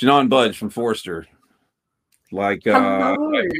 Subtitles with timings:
[0.00, 1.26] Jinan Budge from Forrester.
[2.32, 3.52] Like, uh, I haven't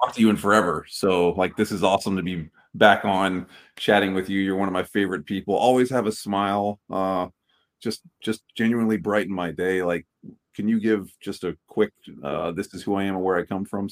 [0.00, 0.86] talked to you in forever.
[0.88, 3.46] So, like, this is awesome to be back on
[3.76, 4.40] chatting with you.
[4.40, 5.54] You're one of my favorite people.
[5.54, 6.78] Always have a smile.
[6.88, 7.28] Uh,
[7.80, 9.82] just, just genuinely brighten my day.
[9.82, 10.06] Like,
[10.54, 13.44] can you give just a quick, uh, this is who I am and where I
[13.44, 13.88] come from?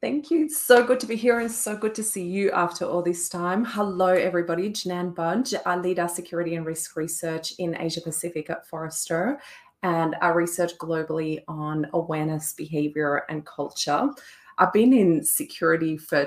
[0.00, 0.50] Thank you.
[0.50, 3.64] So good to be here and so good to see you after all this time.
[3.64, 4.68] Hello, everybody.
[4.68, 5.54] Jinan Budge.
[5.64, 9.40] I lead our security and risk research in Asia Pacific at Forrester
[9.84, 14.08] and I research globally on awareness, behavior, and culture.
[14.56, 16.26] I've been in security for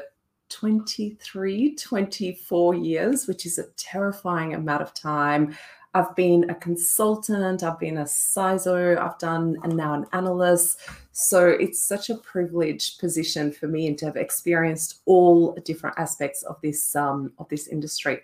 [0.50, 5.58] 23, 24 years, which is a terrifying amount of time.
[5.96, 10.80] I've been a consultant, I've been a CISO, I've done and now an analyst.
[11.12, 16.44] So it's such a privileged position for me and to have experienced all different aspects
[16.44, 18.20] of this um, of this industry.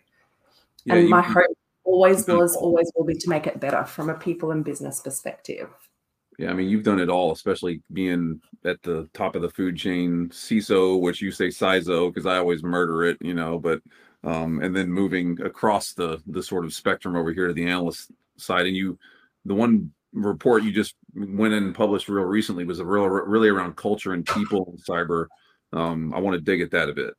[0.86, 4.16] Yeah, and my hope always was, always will be to make it better from a
[4.16, 5.70] people and business perspective.
[6.40, 9.78] Yeah, I mean, you've done it all, especially being at the top of the food
[9.78, 13.82] chain, CISO, which you say CISO because I always murder it, you know, but
[14.24, 18.12] um, and then moving across the the sort of spectrum over here to the analyst
[18.38, 18.98] side, and you,
[19.46, 23.50] the one report you just went in and published real recently was a real really
[23.50, 25.28] around culture and people in cyber.
[25.72, 27.14] Um, I want to dig at that a bit.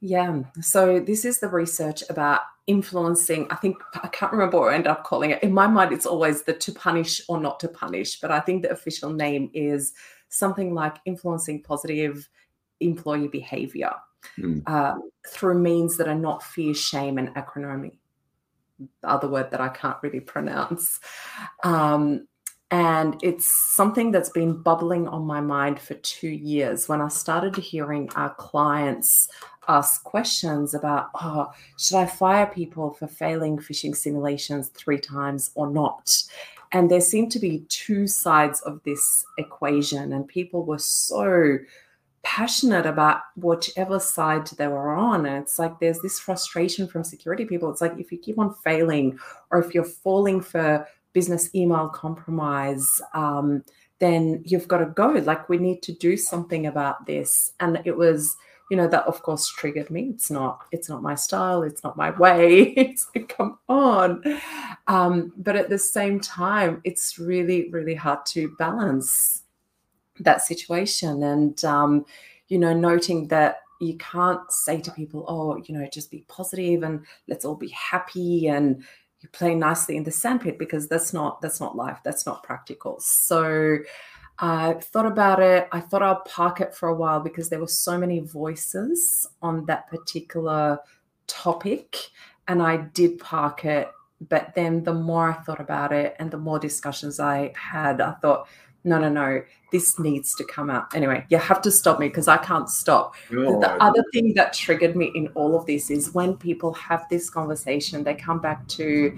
[0.00, 0.42] Yeah.
[0.60, 3.46] So this is the research about influencing.
[3.50, 5.42] I think I can't remember what I end up calling it.
[5.42, 8.62] In my mind, it's always the to punish or not to punish, but I think
[8.62, 9.92] the official name is
[10.28, 12.28] something like influencing positive
[12.80, 13.92] employee behavior
[14.38, 14.62] mm.
[14.66, 14.94] uh,
[15.28, 17.98] through means that are not fear, shame, and acronomy.
[19.02, 21.00] The other word that I can't really pronounce.
[21.62, 22.26] Um,
[22.70, 27.56] and it's something that's been bubbling on my mind for two years when I started
[27.56, 29.28] hearing our clients
[29.78, 35.70] ask questions about, oh, should I fire people for failing phishing simulations three times or
[35.70, 36.06] not?
[36.72, 41.58] And there seemed to be two sides of this equation, and people were so
[42.22, 45.26] passionate about whichever side they were on.
[45.26, 47.70] And it's like there's this frustration from security people.
[47.70, 49.18] It's like if you keep on failing
[49.50, 53.64] or if you're falling for business email compromise, um,
[53.98, 55.08] then you've got to go.
[55.08, 57.52] Like, we need to do something about this.
[57.58, 58.36] And it was,
[58.70, 60.10] you know, that of course triggered me.
[60.14, 62.72] It's not, it's not my style, it's not my way.
[62.76, 64.22] It's like, come on.
[64.86, 69.42] Um, but at the same time, it's really, really hard to balance
[70.20, 71.22] that situation.
[71.24, 72.06] And um,
[72.48, 76.82] you know, noting that you can't say to people, oh, you know, just be positive
[76.82, 78.82] and let's all be happy and
[79.20, 82.98] you play nicely in the sandpit because that's not that's not life that's not practical
[83.00, 83.76] so
[84.40, 87.66] i thought about it i thought i'll park it for a while because there were
[87.66, 90.78] so many voices on that particular
[91.26, 91.96] topic
[92.48, 93.90] and i did park it
[94.28, 98.12] but then the more i thought about it and the more discussions i had i
[98.14, 98.48] thought
[98.82, 99.42] no, no, no,
[99.72, 100.94] this needs to come out.
[100.94, 103.14] Anyway, you have to stop me because I can't stop.
[103.30, 107.06] No, the other thing that triggered me in all of this is when people have
[107.10, 109.16] this conversation, they come back to,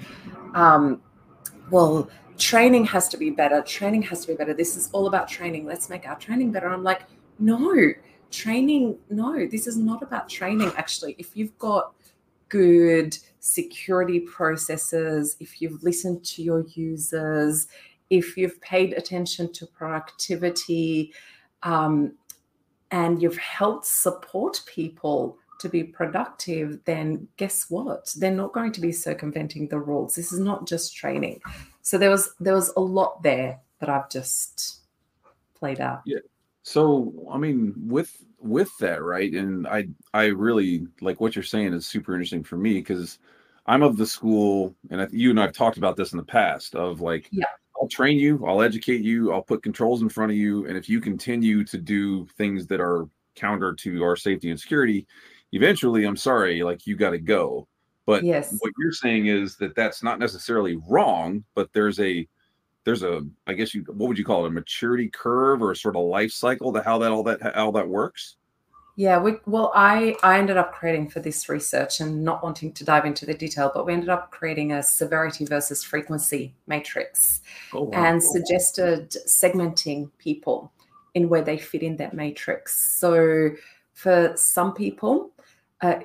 [0.54, 1.00] um,
[1.70, 3.62] well, training has to be better.
[3.62, 4.54] Training has to be better.
[4.54, 5.66] This is all about training.
[5.66, 6.68] Let's make our training better.
[6.68, 7.02] I'm like,
[7.38, 7.92] no,
[8.30, 10.72] training, no, this is not about training.
[10.76, 11.94] Actually, if you've got
[12.48, 17.68] good security processes, if you've listened to your users,
[18.10, 21.12] if you've paid attention to productivity
[21.62, 22.12] um,
[22.90, 28.12] and you've helped support people to be productive, then guess what?
[28.18, 30.14] They're not going to be circumventing the rules.
[30.14, 31.40] This is not just training.
[31.82, 34.80] So there was there was a lot there that I've just
[35.54, 36.02] played out.
[36.06, 36.18] Yeah.
[36.62, 39.32] So I mean, with with that, right?
[39.32, 43.18] And I I really like what you're saying is super interesting for me because
[43.66, 46.74] I'm of the school, and I, you and I've talked about this in the past
[46.74, 47.44] of like, yeah.
[47.80, 50.88] I'll train you, I'll educate you, I'll put controls in front of you, and if
[50.88, 55.06] you continue to do things that are counter to our safety and security,
[55.52, 57.68] eventually, I'm sorry, like you got to go.
[58.06, 58.56] But yes.
[58.60, 62.26] what you're saying is that that's not necessarily wrong, but there's a
[62.84, 65.76] there's a I guess you what would you call it a maturity curve or a
[65.76, 68.36] sort of life cycle to how that all that how that works.
[68.94, 72.84] Yeah, we, well, I, I ended up creating for this research and not wanting to
[72.84, 77.40] dive into the detail, but we ended up creating a severity versus frequency matrix
[77.72, 78.04] oh, wow.
[78.04, 80.70] and suggested segmenting people
[81.14, 82.98] in where they fit in that matrix.
[82.98, 83.52] So
[83.94, 85.30] for some people,
[85.80, 86.00] uh,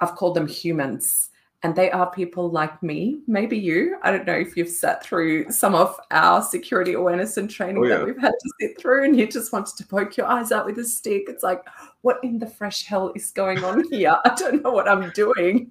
[0.00, 1.29] I've called them humans.
[1.62, 3.98] And they are people like me, maybe you.
[4.02, 7.86] I don't know if you've sat through some of our security awareness and training oh,
[7.86, 7.98] yeah.
[7.98, 10.64] that we've had to sit through, and you just wanted to poke your eyes out
[10.64, 11.24] with a stick.
[11.28, 11.62] It's like,
[12.00, 14.16] what in the fresh hell is going on here?
[14.24, 15.68] I don't know what I'm doing.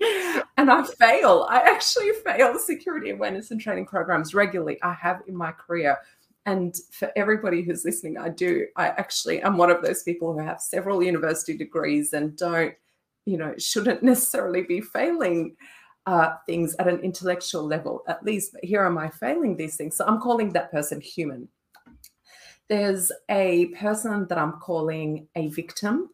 [0.57, 1.47] And I fail.
[1.50, 4.77] I actually fail security awareness and training programs regularly.
[4.83, 5.97] I have in my career.
[6.45, 8.68] And for everybody who's listening, I do.
[8.75, 12.75] I actually am one of those people who have several university degrees and don't,
[13.25, 15.56] you know, shouldn't necessarily be failing
[16.09, 18.53] uh, things at an intellectual level, at least.
[18.53, 19.95] But here am I failing these things.
[19.95, 21.50] So I'm calling that person human.
[22.67, 26.09] There's a person that I'm calling a victim.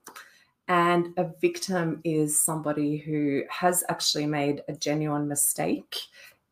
[0.68, 5.96] And a victim is somebody who has actually made a genuine mistake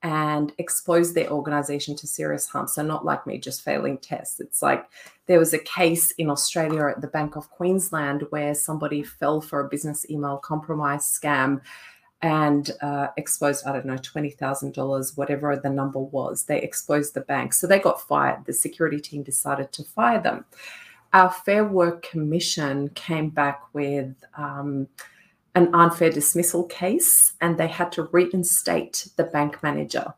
[0.03, 2.67] and exposed their organization to serious harm.
[2.67, 4.39] So, not like me just failing tests.
[4.39, 4.85] It's like
[5.25, 9.61] there was a case in Australia at the Bank of Queensland where somebody fell for
[9.61, 11.61] a business email compromise scam
[12.23, 16.45] and uh, exposed, I don't know, $20,000, whatever the number was.
[16.45, 17.53] They exposed the bank.
[17.53, 18.45] So they got fired.
[18.45, 20.45] The security team decided to fire them.
[21.11, 24.87] Our Fair Work Commission came back with um,
[25.53, 30.13] an unfair dismissal case and they had to reinstate the bank manager.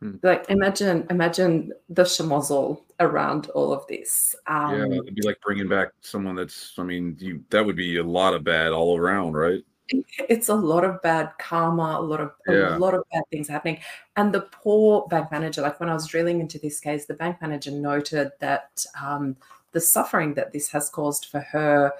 [0.00, 0.14] Hmm.
[0.22, 4.34] Like imagine, imagine the schmozzle around all of this.
[4.46, 6.74] Um, yeah, it'd be like bringing back someone that's.
[6.78, 9.62] I mean, you that would be a lot of bad all around, right?
[10.28, 12.76] it's a lot of bad karma, a lot of yeah.
[12.76, 13.78] a lot of bad things happening.
[14.16, 17.40] And the poor bank manager, like when I was drilling into this case, the bank
[17.40, 19.36] manager noted that um,
[19.72, 21.92] the suffering that this has caused for her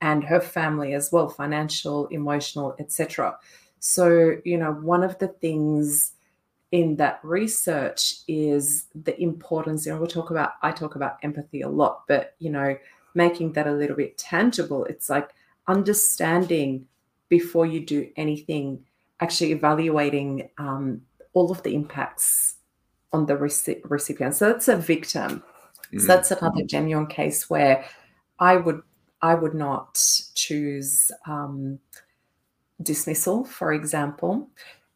[0.00, 3.38] and her family as well, financial, emotional, etc.
[3.80, 6.12] So, you know, one of the things
[6.72, 11.60] in that research is the importance, you know, we'll talk about I talk about empathy
[11.60, 12.76] a lot, but you know,
[13.14, 14.84] making that a little bit tangible.
[14.86, 15.30] It's like
[15.68, 16.86] understanding
[17.28, 18.84] before you do anything,
[19.20, 22.56] actually evaluating um, all of the impacts
[23.12, 24.34] on the recipient.
[24.34, 25.42] So that's a victim.
[25.92, 26.00] Mm.
[26.00, 27.84] So that's another genuine case where
[28.38, 28.82] I would
[29.22, 30.02] I would not
[30.34, 31.78] choose um,
[32.82, 34.50] dismissal, for example.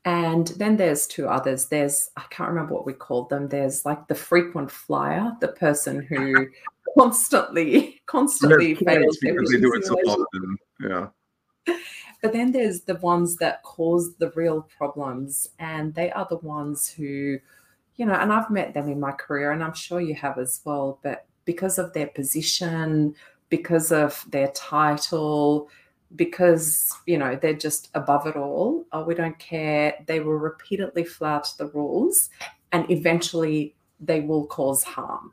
[0.05, 1.67] And then there's two others.
[1.67, 3.49] There's I can't remember what we called them.
[3.49, 6.47] There's like the frequent flyer, the person who
[6.99, 10.59] constantly constantly fails because they do it so often.
[10.81, 11.09] Yeah.
[12.21, 16.89] But then there's the ones that cause the real problems, and they are the ones
[16.89, 17.39] who,
[17.97, 20.61] you know, and I've met them in my career, and I'm sure you have as
[20.65, 20.99] well.
[21.03, 23.15] But because of their position,
[23.51, 25.69] because of their title,
[26.17, 29.95] because you know they're just above it all, oh, we don't care.
[30.07, 32.31] They will repeatedly flout the rules,
[32.73, 35.33] and eventually they will cause harm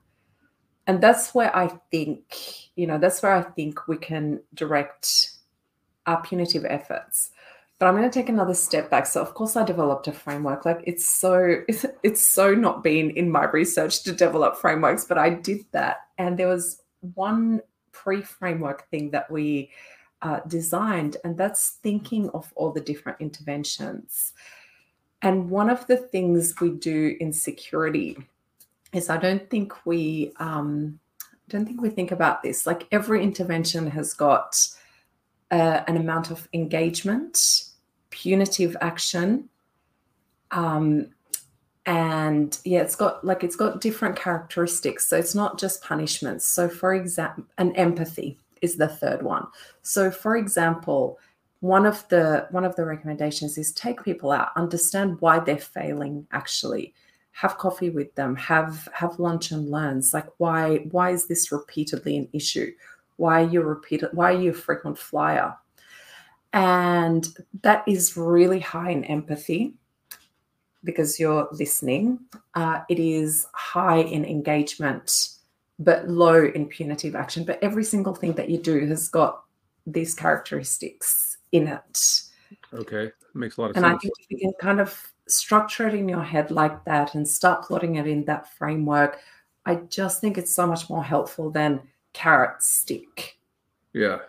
[0.88, 2.36] and that's where i think
[2.76, 5.35] you know that's where i think we can direct
[6.08, 7.32] are punitive efforts.
[7.78, 9.06] But I'm going to take another step back.
[9.06, 10.66] So, of course, I developed a framework.
[10.66, 15.18] Like it's so it's, it's so not been in my research to develop frameworks, but
[15.18, 16.82] I did that, and there was
[17.14, 17.62] one
[17.92, 19.72] pre-framework thing that we
[20.22, 24.34] uh, designed, and that's thinking of all the different interventions.
[25.22, 28.18] And one of the things we do in security
[28.94, 31.00] is I don't think we um,
[31.50, 32.66] don't think we think about this.
[32.66, 34.56] Like every intervention has got
[35.52, 37.66] uh, an amount of engagement,
[38.10, 39.50] punitive action,
[40.52, 41.08] um,
[41.86, 45.06] and yeah, it's got like it's got different characteristics.
[45.06, 46.48] So it's not just punishments.
[46.48, 49.46] So for example, an empathy is the third one.
[49.84, 51.20] So for example,
[51.60, 56.26] one of the one of the recommendations is take people out, understand why they're failing
[56.32, 56.94] actually
[57.36, 62.16] have coffee with them have have lunch and learns like why why is this repeatedly
[62.16, 62.72] an issue
[63.18, 65.56] why are you repeated why are you a frequent flyer.
[66.54, 67.28] And
[67.64, 69.74] that is really high in empathy
[70.86, 72.20] because you're listening.
[72.54, 75.30] Uh, it is high in engagement
[75.78, 77.44] but low in punitive action.
[77.44, 79.44] But every single thing that you do has got
[79.86, 82.22] these characteristics in it.
[82.74, 83.92] Okay makes a lot of and sense.
[83.92, 87.16] and i think if you can kind of structure it in your head like that
[87.16, 89.20] and start plotting it in that framework
[89.66, 91.82] i just think it's so much more helpful than
[92.16, 93.38] carrot stick.
[93.94, 94.20] Yeah.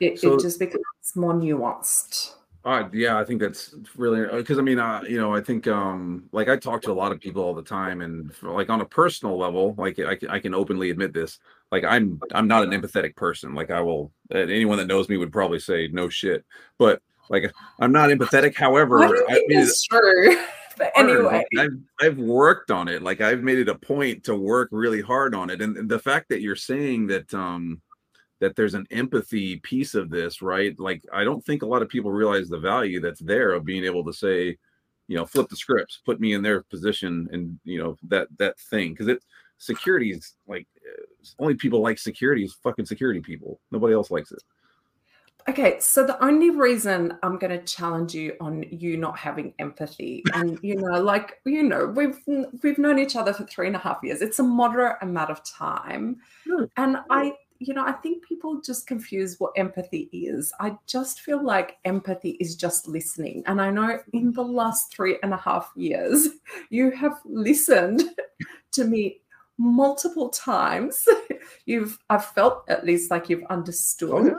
[0.00, 2.34] It, so, it just becomes more nuanced.
[2.64, 5.68] Uh, yeah, I think that's really because uh, I mean, uh, you know, I think
[5.68, 8.70] um, like I talk to a lot of people all the time, and for, like
[8.70, 11.38] on a personal level, like I, I can openly admit this.
[11.70, 13.54] Like I'm I'm not an empathetic person.
[13.54, 16.42] Like I will, anyone that knows me would probably say no shit.
[16.78, 18.54] But like I'm not empathetic.
[18.54, 20.38] However, I, I mean, it's true.
[20.76, 21.44] but anyway.
[21.58, 23.02] I've, I've worked on it.
[23.02, 25.60] Like i've made it a point to work really hard on it.
[25.60, 27.80] And, and the fact that you're saying that um
[28.40, 30.78] that there's an empathy piece of this right?
[30.78, 33.84] Like i don't think a lot of people realize the value that's there of being
[33.84, 34.56] able to say
[35.06, 36.00] you know flip the scripts.
[36.04, 38.92] Put me in their position and you know that that thing.
[38.92, 39.24] Because it
[39.58, 41.02] security is like uh,
[41.38, 43.60] only people like security is fucking security people.
[43.70, 44.42] Nobody else likes it
[45.46, 50.22] Okay, so the only reason I'm going to challenge you on you not having empathy,
[50.32, 52.18] and you know, like you know, we've
[52.62, 54.22] we've known each other for three and a half years.
[54.22, 56.68] It's a moderate amount of time, Sure.
[56.78, 60.50] and I, you know, I think people just confuse what empathy is.
[60.60, 65.18] I just feel like empathy is just listening, and I know in the last three
[65.22, 66.28] and a half years,
[66.70, 68.02] you have listened
[68.72, 69.20] to me
[69.58, 71.04] multiple times.
[71.66, 74.38] You've, I've felt at least like you've understood Oh, yeah.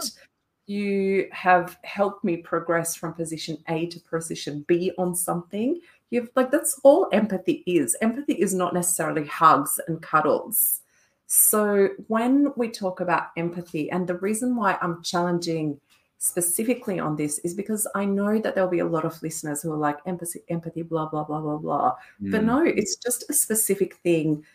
[0.67, 5.79] You have helped me progress from position A to position B on something.
[6.09, 7.95] You've like that's all empathy is.
[8.01, 10.81] Empathy is not necessarily hugs and cuddles.
[11.27, 15.79] So when we talk about empathy, and the reason why I'm challenging
[16.17, 19.71] specifically on this is because I know that there'll be a lot of listeners who
[19.73, 21.95] are like empathy, empathy, blah, blah, blah, blah, blah.
[22.19, 22.45] But Mm.
[22.45, 24.45] no, it's just a specific thing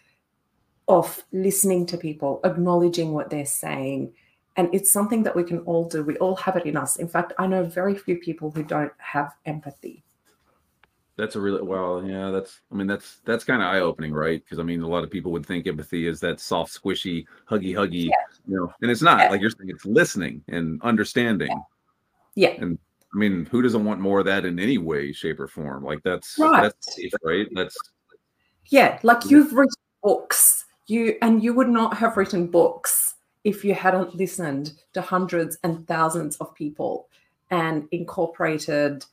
[0.88, 4.12] of listening to people, acknowledging what they're saying.
[4.56, 6.02] And it's something that we can all do.
[6.02, 6.96] We all have it in us.
[6.96, 10.02] In fact, I know very few people who don't have empathy.
[11.16, 12.30] That's a really well, yeah.
[12.30, 14.42] That's I mean that's that's kind of eye opening, right?
[14.42, 17.74] Because I mean a lot of people would think empathy is that soft, squishy, huggy,
[17.74, 18.14] huggy, Yeah.
[18.48, 19.18] you know, and it's not.
[19.20, 19.30] Yeah.
[19.30, 21.50] Like you're saying, it's listening and understanding.
[22.36, 22.54] Yeah.
[22.58, 22.78] And
[23.14, 25.84] I mean, who doesn't want more of that in any way, shape, or form?
[25.84, 26.62] Like that's Right.
[26.62, 27.46] that's safe, right?
[27.54, 27.76] That's
[28.66, 30.64] Yeah, like you've written books.
[30.86, 33.09] You and you would not have written books
[33.44, 37.08] if you hadn't listened to hundreds and thousands of people
[37.50, 39.04] and incorporated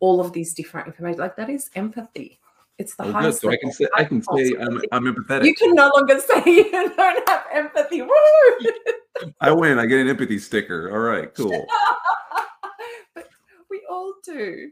[0.00, 1.20] all of these different information.
[1.20, 2.40] Like that is empathy.
[2.78, 3.14] It's the oh, good.
[3.14, 3.40] highest.
[3.40, 4.54] So I can say I can say.
[4.60, 5.44] I'm I'm empathetic.
[5.44, 8.02] You can no longer say you don't have empathy.
[8.02, 8.10] Woo!
[9.40, 9.78] I win.
[9.78, 10.90] I get an empathy sticker.
[10.90, 11.66] All right, cool.
[13.14, 13.28] but
[13.70, 14.70] we all do.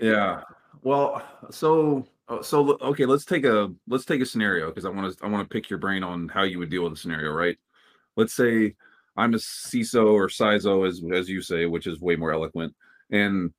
[0.00, 0.42] yeah
[0.82, 5.16] well so uh, so okay let's take a let's take a scenario because i want
[5.16, 7.30] to i want to pick your brain on how you would deal with a scenario
[7.32, 7.58] right
[8.16, 8.74] let's say
[9.16, 12.74] i'm a ciso or CISO as as you say which is way more eloquent
[13.10, 13.52] and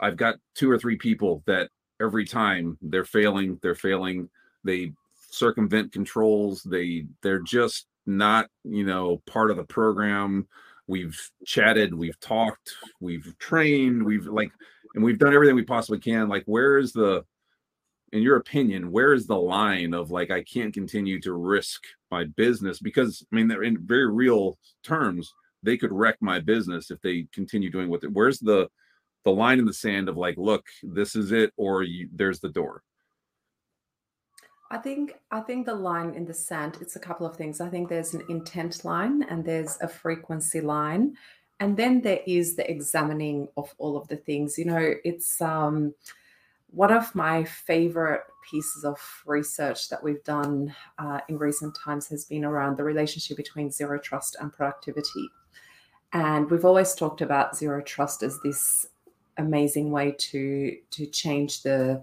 [0.00, 1.70] i've got two or three people that
[2.00, 4.28] every time they're failing they're failing
[4.64, 4.92] they
[5.30, 10.46] circumvent controls they they're just not you know part of the program.
[10.86, 14.50] We've chatted we've talked we've trained we've like
[14.94, 16.28] and we've done everything we possibly can.
[16.28, 17.24] Like where is the
[18.14, 22.24] in your opinion where is the line of like i can't continue to risk my
[22.36, 27.00] business because i mean they're in very real terms they could wreck my business if
[27.00, 28.68] they continue doing what they, where's the
[29.24, 32.48] the line in the sand of like look this is it or you, there's the
[32.48, 32.82] door
[34.70, 37.60] I think I think the line in the sand, it's a couple of things.
[37.60, 41.16] I think there's an intent line and there's a frequency line.
[41.60, 44.58] And then there is the examining of all of the things.
[44.58, 45.94] You know, it's um
[46.74, 52.24] one of my favorite pieces of research that we've done uh, in recent times has
[52.24, 55.28] been around the relationship between zero trust and productivity.
[56.12, 58.86] And we've always talked about zero trust as this
[59.36, 62.02] amazing way to to change the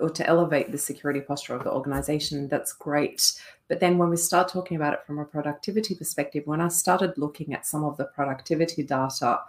[0.00, 2.48] or to elevate the security posture of the organization.
[2.48, 3.32] That's great.
[3.68, 7.18] But then when we start talking about it from a productivity perspective, when I started
[7.18, 9.40] looking at some of the productivity data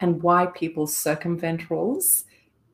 [0.00, 2.24] and why people circumvent rules,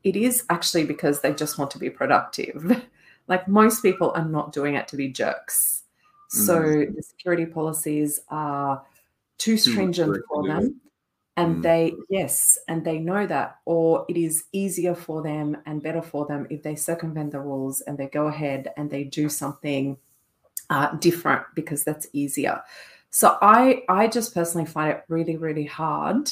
[0.03, 2.83] it is actually because they just want to be productive.
[3.27, 5.83] like most people are not doing it to be jerks.
[6.29, 8.83] So the security policies are
[9.37, 10.81] too stringent for them.
[11.37, 11.61] And Mm.
[11.63, 16.25] they, yes, and they know that, or it is easier for them and better for
[16.25, 19.97] them if they circumvent the rules and they go ahead and they do something
[20.69, 22.61] uh, different because that's easier.
[23.09, 26.31] So I, I just personally find it really, really hard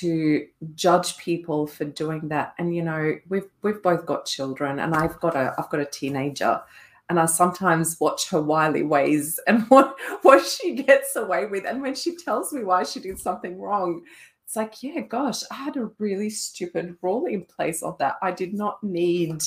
[0.00, 2.54] to judge people for doing that.
[2.58, 5.86] And you know, we've we've both got children, and I've got a I've got a
[5.86, 6.60] teenager,
[7.08, 11.64] and I sometimes watch her wily ways and what what she gets away with.
[11.66, 14.02] And when she tells me why she did something wrong,
[14.46, 18.14] it's like, yeah, gosh, I had a really stupid rule in place of that.
[18.22, 19.42] I did not need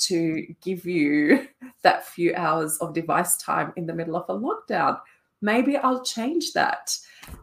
[0.00, 1.48] to give you
[1.82, 5.00] that few hours of device time in the middle of a lockdown.
[5.44, 6.96] Maybe I'll change that.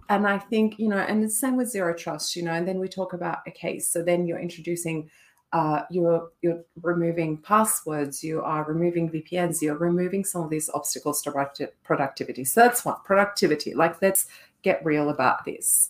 [0.09, 2.79] And I think, you know, and the same with zero trust, you know, and then
[2.79, 3.91] we talk about, a case.
[3.91, 5.09] so then you're introducing
[5.53, 11.21] uh, you're you're removing passwords, you are removing VPNs, you're removing some of these obstacles
[11.21, 12.45] to producti- productivity.
[12.45, 13.73] So that's what productivity.
[13.73, 14.27] Like, let's
[14.63, 15.89] get real about this.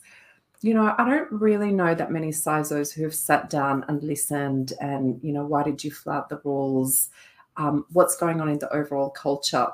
[0.62, 4.74] You know, I don't really know that many CISOs who have sat down and listened
[4.80, 7.10] and, you know, why did you flout the rules?
[7.58, 9.68] Um, what's going on in the overall culture?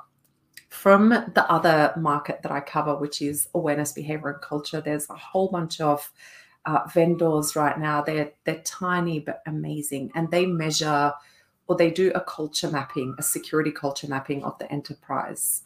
[0.69, 5.15] From the other market that I cover, which is awareness, behavior, and culture, there's a
[5.15, 6.11] whole bunch of
[6.65, 8.01] uh, vendors right now.
[8.01, 11.13] They're they're tiny but amazing, and they measure
[11.67, 15.63] or they do a culture mapping, a security culture mapping of the enterprise.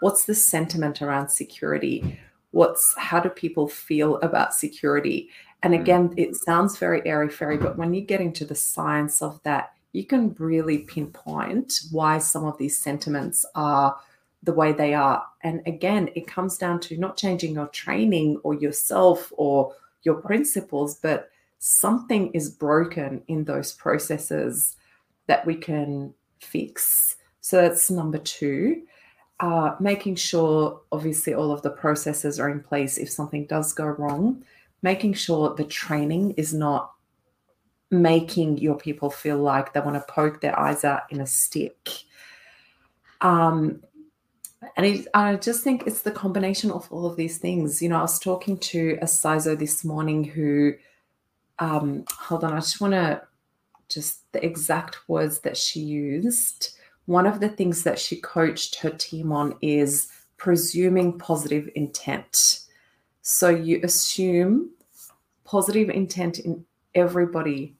[0.00, 2.18] What's the sentiment around security?
[2.50, 5.30] What's how do people feel about security?
[5.62, 5.80] And hmm.
[5.80, 9.72] again, it sounds very airy fairy, but when you get into the science of that,
[9.92, 13.96] you can really pinpoint why some of these sentiments are
[14.42, 15.24] the way they are.
[15.42, 20.96] And again, it comes down to not changing your training or yourself or your principles,
[20.96, 24.76] but something is broken in those processes
[25.26, 27.16] that we can fix.
[27.40, 28.82] So that's number two.
[29.40, 33.86] Uh, making sure, obviously, all of the processes are in place if something does go
[33.86, 34.44] wrong.
[34.82, 36.92] Making sure the training is not
[37.90, 41.90] making your people feel like they want to poke their eyes out in a stick.
[43.20, 43.82] Um,
[44.76, 47.82] and it, I just think it's the combination of all of these things.
[47.82, 50.74] You know, I was talking to a CISO this morning who,
[51.58, 53.22] um, hold on, I just want to
[53.88, 56.76] just the exact words that she used.
[57.06, 62.60] One of the things that she coached her team on is presuming positive intent.
[63.22, 64.70] So you assume
[65.44, 66.64] positive intent in
[66.94, 67.76] everybody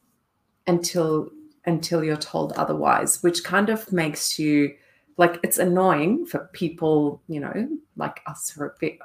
[0.66, 1.30] until
[1.64, 4.74] until you're told otherwise, which kind of makes you
[5.16, 8.98] like it's annoying for people, you know, like us who are a bit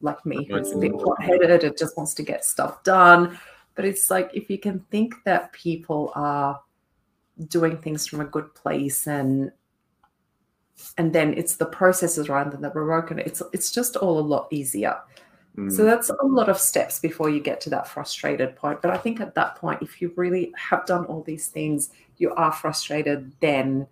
[0.00, 3.38] like me, who's a bit hot-headed and just wants to get stuff done.
[3.74, 6.60] But it's like if you can think that people are
[7.48, 9.52] doing things from a good place and
[10.96, 14.48] and then it's the processes rather than the broken, it's it's just all a lot
[14.50, 14.96] easier.
[15.56, 15.70] Mm.
[15.70, 18.80] So that's a lot of steps before you get to that frustrated point.
[18.80, 22.32] But I think at that point, if you really have done all these things, you
[22.34, 23.86] are frustrated, then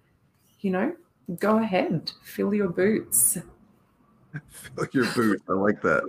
[0.61, 0.95] you know,
[1.37, 3.38] go ahead, fill your boots.
[4.50, 5.42] Fill your boots.
[5.49, 6.02] I like that.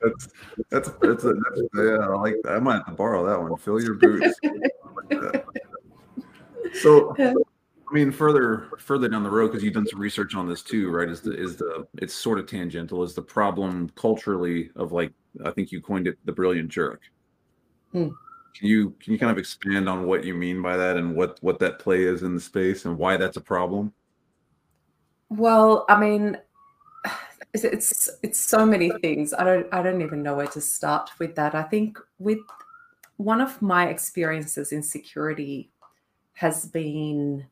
[0.00, 0.28] That's
[0.70, 1.98] that's that's, a, that's yeah.
[1.98, 2.36] I like.
[2.42, 2.54] That.
[2.54, 3.54] I might have to borrow that one.
[3.58, 4.34] Fill your boots.
[4.42, 5.44] Like
[6.72, 7.34] so, I
[7.92, 11.08] mean, further further down the road, because you've done some research on this too, right?
[11.08, 13.02] Is the is the it's sort of tangential.
[13.02, 15.12] Is the problem culturally of like
[15.44, 17.02] I think you coined it the brilliant jerk.
[17.92, 18.08] Hmm.
[18.54, 21.38] Can you can you kind of expand on what you mean by that and what
[21.42, 23.92] what that play is in the space and why that's a problem?
[25.30, 26.38] Well, I mean,
[27.54, 29.32] it's, it's so many things.
[29.34, 31.54] I don't I don't even know where to start with that.
[31.54, 32.40] I think with
[33.16, 35.70] one of my experiences in security
[36.34, 37.46] has been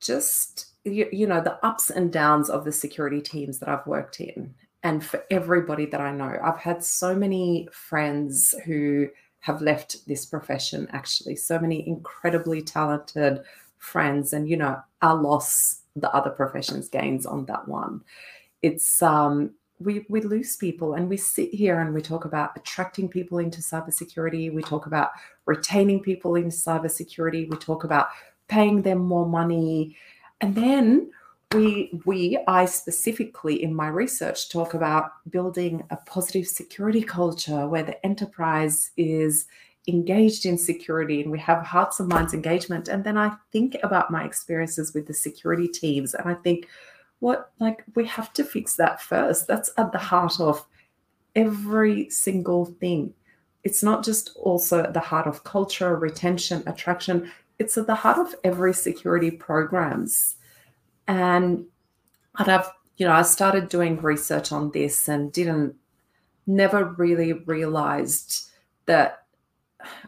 [0.00, 4.20] just you, you know the ups and downs of the security teams that I've worked
[4.20, 6.38] in and for everybody that I know.
[6.42, 9.08] I've had so many friends who
[9.40, 13.40] have left this profession actually so many incredibly talented
[13.78, 18.02] friends and you know our loss the other professions gains on that one.
[18.62, 23.08] It's um, we we lose people and we sit here and we talk about attracting
[23.08, 24.52] people into cybersecurity.
[24.52, 25.10] We talk about
[25.46, 27.48] retaining people in cybersecurity.
[27.50, 28.08] We talk about
[28.48, 29.96] paying them more money,
[30.40, 31.10] and then
[31.54, 37.82] we we I specifically in my research talk about building a positive security culture where
[37.82, 39.46] the enterprise is
[39.88, 42.88] engaged in security and we have hearts and minds engagement.
[42.88, 46.68] And then I think about my experiences with the security teams and I think,
[47.20, 49.46] what, like, we have to fix that first.
[49.46, 50.66] That's at the heart of
[51.34, 53.14] every single thing.
[53.64, 58.18] It's not just also at the heart of culture, retention, attraction, it's at the heart
[58.18, 60.36] of every security programs.
[61.08, 61.64] And
[62.34, 65.74] I'd have, you know, I started doing research on this and didn't,
[66.46, 68.50] never really realized
[68.84, 69.22] that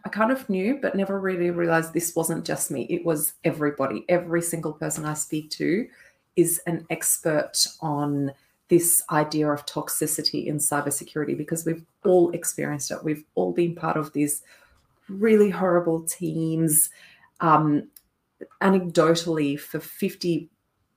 [0.04, 2.86] I kind of knew, but never really realized this wasn't just me.
[2.90, 4.04] It was everybody.
[4.08, 5.86] Every single person I speak to
[6.36, 8.32] is an expert on
[8.68, 13.02] this idea of toxicity in cybersecurity because we've all experienced it.
[13.02, 14.42] We've all been part of these
[15.08, 16.90] really horrible teams.
[17.40, 17.88] Um,
[18.62, 20.48] anecdotally, for 50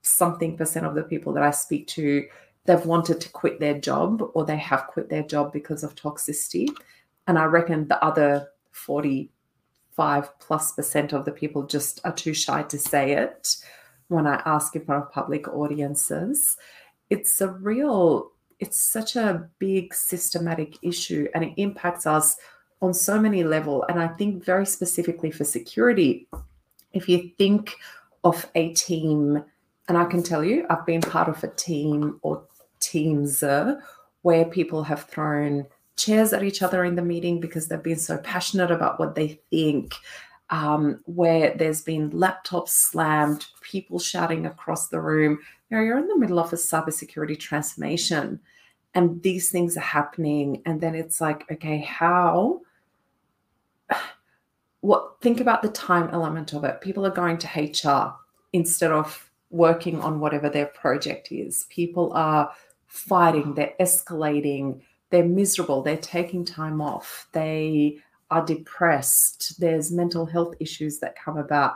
[0.02, 2.26] something percent of the people that I speak to,
[2.66, 6.68] they've wanted to quit their job or they have quit their job because of toxicity.
[7.28, 12.64] And I reckon the other 45 plus percent of the people just are too shy
[12.64, 13.56] to say it
[14.08, 16.58] when I ask in front of public audiences.
[17.10, 22.38] It's a real, it's such a big systematic issue and it impacts us
[22.82, 23.86] on so many level.
[23.88, 26.28] And I think very specifically for security,
[26.94, 27.76] if you think
[28.24, 29.44] of a team,
[29.88, 32.44] and I can tell you, I've been part of a team or
[32.80, 33.44] teams
[34.22, 38.18] where people have thrown chairs at each other in the meeting because they've been so
[38.18, 39.96] passionate about what they think.
[40.50, 45.40] Um, where there's been laptops slammed, people shouting across the room.
[45.70, 48.42] You know, you're in the middle of a cybersecurity transformation,
[48.94, 50.62] and these things are happening.
[50.66, 52.60] And then it's like, okay, how
[54.82, 56.82] what think about the time element of it.
[56.82, 58.16] People are going to HR
[58.54, 61.66] instead of working on whatever their project is.
[61.70, 62.52] People are
[62.88, 68.00] fighting, they're escalating, they're miserable, they're taking time off, they
[68.32, 71.76] are depressed, there's mental health issues that come about.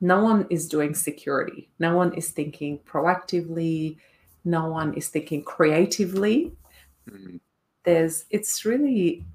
[0.00, 1.68] No one is doing security.
[1.78, 3.98] No one is thinking proactively.
[4.44, 6.52] No one is thinking creatively.
[7.10, 7.36] Mm-hmm.
[7.84, 9.26] There's, it's really,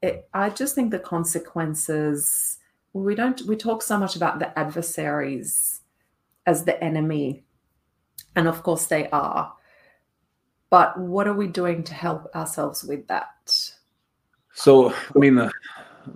[0.00, 2.58] it, I just think the consequences,
[2.92, 5.80] we don't, we talk so much about the adversaries
[6.46, 7.42] as the enemy.
[8.36, 9.52] And of course they are.
[10.72, 13.52] But what are we doing to help ourselves with that?
[14.54, 15.52] So, I mean, the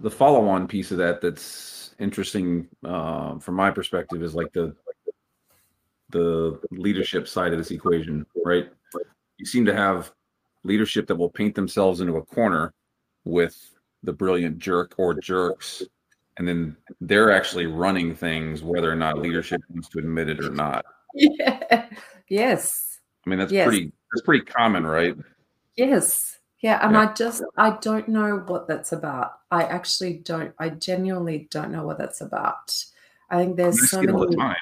[0.00, 4.74] the follow on piece of that that's interesting uh, from my perspective is like the
[6.08, 8.70] the leadership side of this equation, right?
[9.36, 10.10] You seem to have
[10.64, 12.72] leadership that will paint themselves into a corner
[13.26, 15.82] with the brilliant jerk or jerks,
[16.38, 20.50] and then they're actually running things, whether or not leadership wants to admit it or
[20.50, 20.86] not.
[21.18, 21.86] Yeah.
[22.28, 23.00] Yes.
[23.26, 23.66] I mean, that's yes.
[23.66, 23.92] pretty.
[24.12, 25.16] That's pretty common, right?
[25.76, 26.38] Yes.
[26.60, 27.10] Yeah, and yeah.
[27.10, 29.32] I just I don't know what that's about.
[29.50, 30.52] I actually don't.
[30.58, 32.74] I genuinely don't know what that's about.
[33.30, 34.12] I think there's I so many.
[34.12, 34.56] All the time.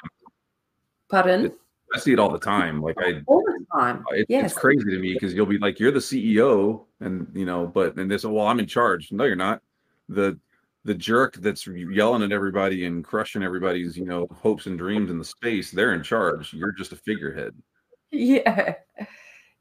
[1.09, 1.53] Pardon.
[1.93, 2.81] I see it all the time.
[2.81, 4.03] Like I all the time.
[4.11, 4.51] It, yes.
[4.51, 7.95] It's crazy to me because you'll be like, you're the CEO, and you know, but
[7.95, 9.11] and they say, well, I'm in charge.
[9.11, 9.61] No, you're not.
[10.09, 10.37] The
[10.83, 15.17] the jerk that's yelling at everybody and crushing everybody's, you know, hopes and dreams in
[15.17, 16.53] the space, they're in charge.
[16.53, 17.53] You're just a figurehead.
[18.11, 18.75] Yeah.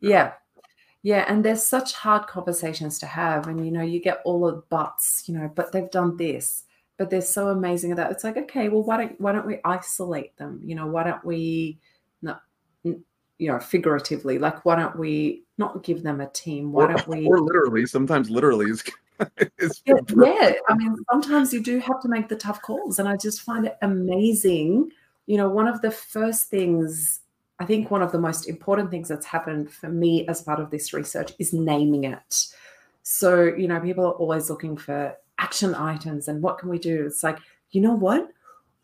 [0.01, 0.33] Yeah.
[1.05, 4.63] Yeah, and there's such hard conversations to have, and you know, you get all the
[4.71, 6.65] buts, you know, but they've done this,
[6.97, 8.11] but they're so amazing at that.
[8.11, 10.63] It's like, okay, well, why don't why don't we isolate them?
[10.65, 11.79] You know, why don't we,
[12.23, 12.41] not,
[12.85, 13.03] you
[13.39, 16.73] know, figuratively, like why don't we not give them a team?
[16.73, 17.27] Why don't we?
[17.27, 18.83] Or literally, sometimes literally is.
[19.59, 23.07] is yeah, yeah, I mean, sometimes you do have to make the tough calls, and
[23.07, 24.91] I just find it amazing.
[25.27, 27.21] You know, one of the first things
[27.61, 30.71] I think one of the most important things that's happened for me as part of
[30.71, 32.47] this research is naming it.
[33.03, 37.07] So, you know, people are always looking for action items and what can we do?
[37.07, 37.39] It's like,
[37.71, 38.29] you know what?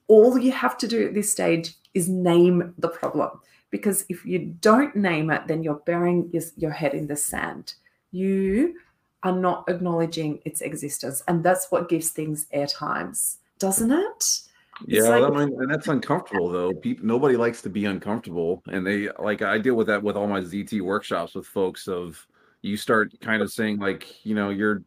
[0.08, 3.30] All you have to do at this stage is name the problem.
[3.70, 7.74] Because if you don't name it, then you're burying your head in the sand.
[8.10, 8.74] You
[9.22, 11.22] are not acknowledging its existence.
[11.28, 14.40] And that's what gives things air times, doesn't it?
[14.86, 16.72] Yeah, like, I mean, and that's uncomfortable though.
[16.72, 20.26] People, nobody likes to be uncomfortable, and they like I deal with that with all
[20.26, 21.88] my ZT workshops with folks.
[21.88, 22.26] Of
[22.62, 24.82] you start kind of saying like, you know, your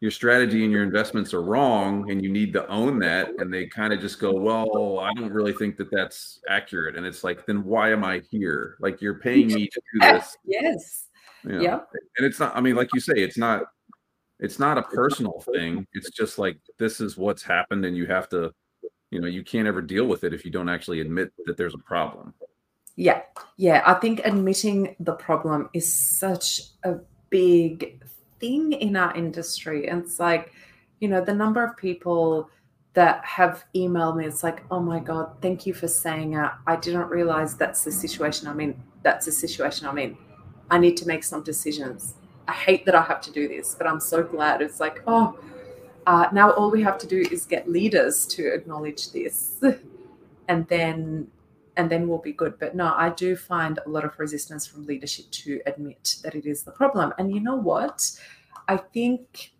[0.00, 3.30] your strategy and your investments are wrong, and you need to own that.
[3.38, 6.96] And they kind of just go, well, I don't really think that that's accurate.
[6.96, 8.76] And it's like, then why am I here?
[8.80, 10.36] Like you're paying me to do this.
[10.44, 11.08] Yes.
[11.44, 11.60] You know?
[11.60, 11.78] Yeah.
[12.18, 12.56] And it's not.
[12.56, 13.62] I mean, like you say, it's not.
[14.40, 15.86] It's not a personal thing.
[15.92, 18.52] It's just like this is what's happened, and you have to
[19.12, 21.74] you know you can't ever deal with it if you don't actually admit that there's
[21.74, 22.34] a problem.
[22.96, 23.22] Yeah
[23.56, 26.96] yeah i think admitting the problem is such a
[27.30, 28.02] big
[28.40, 29.88] thing in our industry.
[29.88, 30.52] And it's like
[31.00, 32.50] you know the number of people
[32.94, 36.50] that have emailed me it's like oh my god thank you for saying it.
[36.66, 40.16] I didn't realize that's the situation i'm in that's the situation i'm in.
[40.70, 42.14] I need to make some decisions.
[42.48, 44.62] I hate that i have to do this but i'm so glad.
[44.62, 45.38] It's like oh
[46.06, 49.62] uh, now all we have to do is get leaders to acknowledge this,
[50.48, 51.28] and then
[51.76, 52.58] and then we'll be good.
[52.58, 56.44] But no, I do find a lot of resistance from leadership to admit that it
[56.44, 57.14] is the problem.
[57.18, 58.10] And you know what?
[58.68, 59.52] I think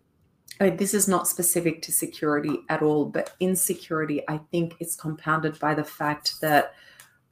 [0.59, 4.95] I mean, this is not specific to security at all, but insecurity, I think it's
[4.95, 6.73] compounded by the fact that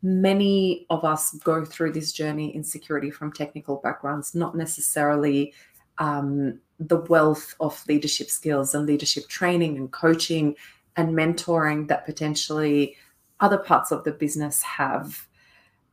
[0.02, 5.54] many of us go through this journey in security from technical backgrounds, not necessarily
[6.02, 10.56] um, the wealth of leadership skills and leadership training and coaching
[10.98, 12.96] and mentoring that potentially
[13.40, 15.28] other parts of the business have,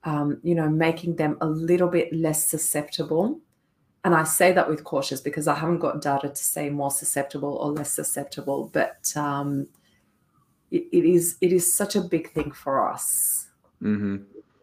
[0.04, 3.38] um, you know, making them a little bit less susceptible.
[4.02, 7.56] And I say that with cautious because I haven't got data to say more susceptible
[7.56, 9.68] or less susceptible, but um,
[10.70, 13.48] it, it is it is such a big thing for us.
[13.82, 14.16] Mm-hmm.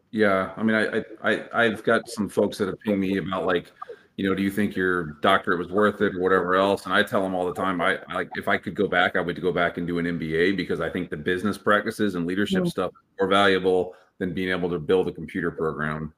[0.09, 3.71] Yeah, I mean, I, I I've got some folks that have pinged me about like
[4.17, 6.85] you know, do you think your doctorate was worth it or whatever else?
[6.85, 9.21] And I tell them all the time, I like if I could go back, I
[9.21, 12.59] would go back and do an MBA because I think the business practices and leadership
[12.59, 12.69] mm-hmm.
[12.69, 16.13] stuff more valuable than being able to build a computer program.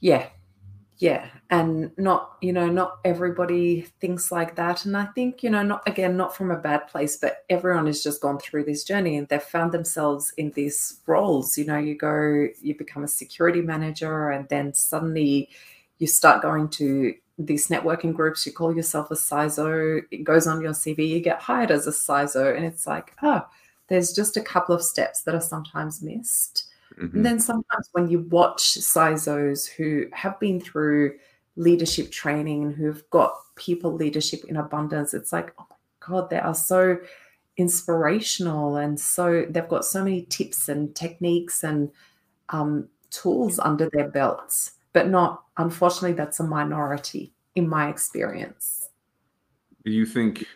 [0.00, 0.28] Yeah.
[0.98, 1.28] Yeah.
[1.50, 4.86] And not, you know, not everybody thinks like that.
[4.86, 8.02] And I think, you know, not again, not from a bad place, but everyone has
[8.02, 11.58] just gone through this journey and they've found themselves in these roles.
[11.58, 15.50] You know, you go, you become a security manager and then suddenly
[15.98, 20.62] you start going to these networking groups, you call yourself a CISO, it goes on
[20.62, 23.46] your CV, you get hired as a CISO, and it's like, oh,
[23.88, 26.68] there's just a couple of steps that are sometimes missed.
[26.98, 27.16] Mm-hmm.
[27.16, 31.18] And then sometimes when you watch CISOs who have been through
[31.56, 36.38] leadership training and who've got people leadership in abundance, it's like, oh my God, they
[36.38, 36.98] are so
[37.56, 41.90] inspirational and so they've got so many tips and techniques and
[42.50, 48.88] um, tools under their belts, but not, unfortunately, that's a minority in my experience.
[49.84, 50.46] Do you think?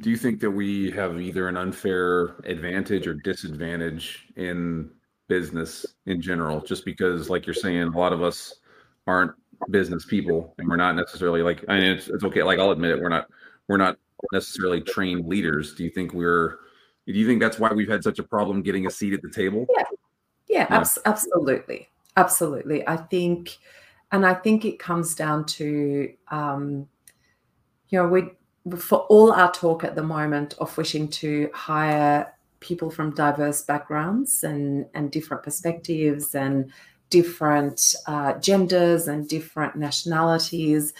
[0.00, 4.90] Do you think that we have either an unfair advantage or disadvantage in
[5.28, 6.60] business in general?
[6.60, 8.56] Just because, like you're saying, a lot of us
[9.06, 9.32] aren't
[9.70, 11.64] business people, and we're not necessarily like.
[11.68, 12.42] I mean, it's, it's okay.
[12.42, 13.28] Like I'll admit it, we're not
[13.66, 13.96] we're not
[14.30, 15.74] necessarily trained leaders.
[15.74, 16.58] Do you think we're?
[17.06, 19.30] Do you think that's why we've had such a problem getting a seat at the
[19.30, 19.66] table?
[19.74, 19.84] Yeah,
[20.48, 20.76] yeah, yeah.
[20.80, 22.86] Abs- absolutely, absolutely.
[22.86, 23.58] I think,
[24.12, 26.88] and I think it comes down to, um,
[27.88, 28.30] you know, we
[28.76, 34.44] for all our talk at the moment of wishing to hire people from diverse backgrounds
[34.44, 36.70] and and different perspectives and
[37.08, 40.92] different uh, genders and different nationalities.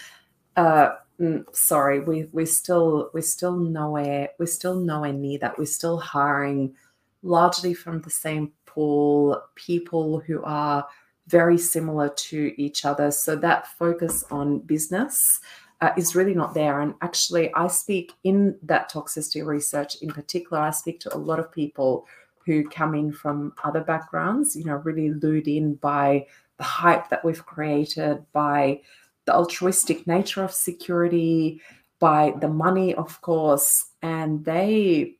[0.56, 5.58] Uh, mm, sorry, we we're still we're still nowhere we're still nowhere near that.
[5.58, 6.74] We're still hiring
[7.22, 10.86] largely from the same pool, people who are
[11.28, 13.10] very similar to each other.
[13.10, 15.40] So that focus on business
[15.80, 16.80] uh, is really not there.
[16.80, 20.62] And actually, I speak in that toxicity research in particular.
[20.62, 22.06] I speak to a lot of people
[22.44, 27.24] who come in from other backgrounds, you know, really lured in by the hype that
[27.24, 28.80] we've created, by
[29.26, 31.60] the altruistic nature of security,
[32.00, 33.90] by the money, of course.
[34.02, 35.16] And they,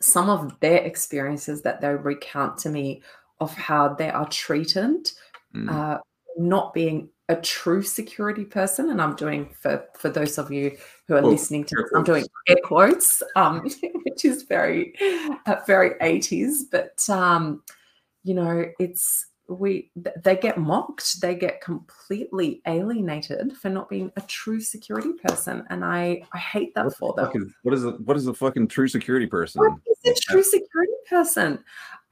[0.00, 3.02] some of their experiences that they recount to me
[3.40, 5.10] of how they are treated,
[5.54, 5.70] mm.
[5.70, 5.98] uh,
[6.36, 10.76] not being a true security person and i'm doing for for those of you
[11.08, 13.60] who are oh, listening to this i'm doing air quotes um,
[14.04, 14.94] which is very
[15.46, 17.62] uh, very 80s but um,
[18.22, 19.90] you know it's we
[20.22, 25.84] they get mocked they get completely alienated for not being a true security person and
[25.84, 27.30] i i hate that what for them.
[27.34, 29.60] is, what is a what is a fucking true security person?
[29.60, 31.62] what is a true security person?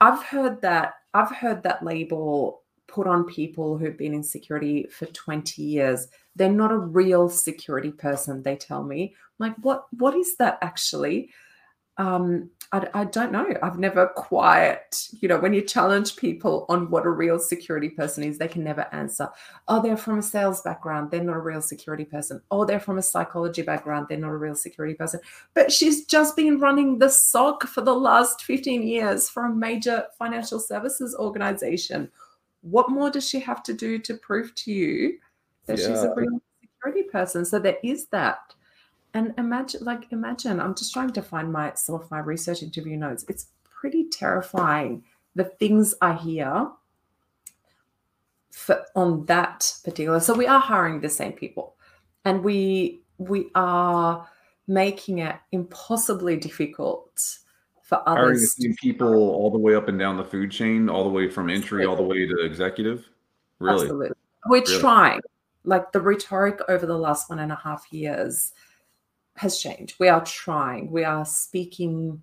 [0.01, 5.07] I've heard that i've heard that label put on people who've been in security for
[5.07, 6.07] 20 years.
[6.37, 9.15] They're not a real security person, they tell me.
[9.41, 11.31] I'm like, what what is that actually?
[11.97, 13.47] Um, I, I don't know.
[13.63, 18.25] I've never quite, you know, when you challenge people on what a real security person
[18.25, 19.29] is, they can never answer.
[19.69, 21.11] Oh, they're from a sales background.
[21.11, 22.41] They're not a real security person.
[22.51, 24.07] Oh, they're from a psychology background.
[24.09, 25.21] They're not a real security person.
[25.55, 30.07] But she's just been running the SOC for the last 15 years for a major
[30.19, 32.11] financial services organization
[32.65, 35.19] what more does she have to do to prove to you
[35.67, 35.87] that yeah.
[35.87, 37.45] she's a real security person?
[37.45, 38.55] So there is that.
[39.15, 42.97] And imagine, like, imagine, I'm just trying to find my some of my research interview
[42.97, 43.25] notes.
[43.29, 45.05] It's pretty terrifying
[45.37, 46.69] the things I hear
[48.51, 50.19] for on that particular.
[50.19, 51.77] So we are hiring the same people,
[52.25, 54.29] and we we are
[54.67, 57.39] making it impossibly difficult
[57.83, 58.19] for others.
[58.19, 61.11] Hiring the same people all the way up and down the food chain, all the
[61.11, 63.09] way from entry all the way to executive.
[63.61, 63.83] Really?
[63.83, 64.17] Absolutely.
[64.47, 64.81] We're really?
[64.81, 65.21] trying.
[65.63, 68.53] Like the rhetoric over the last one and a half years
[69.37, 69.97] has changed.
[69.99, 70.91] We are trying.
[70.91, 72.23] We are speaking.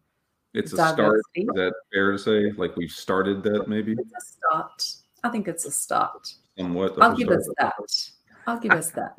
[0.54, 1.21] It's a start.
[1.36, 2.52] Is that fair to say?
[2.52, 3.93] Like we've started that maybe?
[3.93, 4.93] It's a start.
[5.24, 6.34] I think it's a start.
[6.58, 7.02] Somewhat.
[7.02, 7.74] I'll give us that.
[8.47, 9.15] I'll give us that.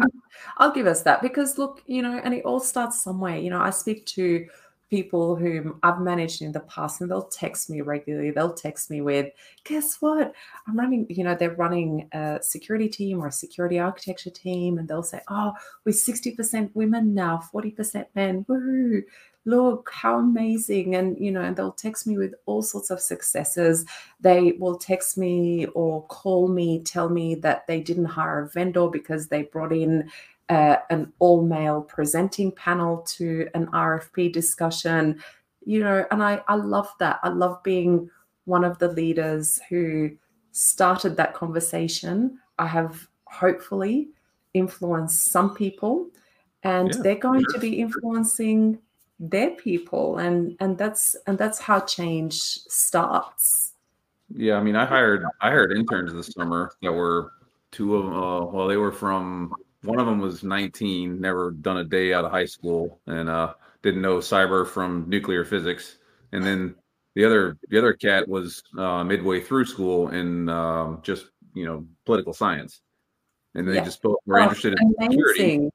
[0.58, 3.36] I'll give us that because look, you know, and it all starts somewhere.
[3.36, 4.46] You know, I speak to
[4.92, 8.30] people whom I've managed in the past, and they'll text me regularly.
[8.30, 9.32] They'll text me with,
[9.64, 10.34] guess what?
[10.68, 14.86] I'm running, you know, they're running a security team or a security architecture team, and
[14.86, 15.54] they'll say, oh,
[15.86, 18.44] we're 60% women now, 40% men.
[18.46, 19.02] Woo!
[19.44, 20.94] Look, how amazing.
[20.94, 23.84] And, you know, and they'll text me with all sorts of successes.
[24.20, 28.88] They will text me or call me, tell me that they didn't hire a vendor
[28.88, 30.10] because they brought in
[30.48, 35.22] uh, an all male presenting panel to an RFP discussion,
[35.64, 37.20] you know, and I, I love that.
[37.22, 38.10] I love being
[38.44, 40.10] one of the leaders who
[40.50, 42.38] started that conversation.
[42.58, 44.10] I have hopefully
[44.54, 46.08] influenced some people
[46.64, 48.78] and yeah, they're going to be influencing
[49.22, 53.72] their people and and that's and that's how change starts
[54.34, 57.32] yeah i mean i hired i hired interns this summer that were
[57.70, 59.54] two of uh well they were from
[59.84, 63.54] one of them was 19, never done a day out of high school, and uh,
[63.82, 65.98] didn't know cyber from nuclear physics.
[66.30, 66.76] And then
[67.14, 71.84] the other the other cat was uh, midway through school in um, just you know
[72.06, 72.80] political science.
[73.54, 73.84] and they Yeah.
[73.84, 75.68] just both were Oh, interested in security.